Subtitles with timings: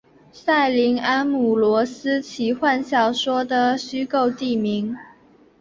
[0.31, 4.97] 塞林安姆罗斯奇幻小说的虚构地名。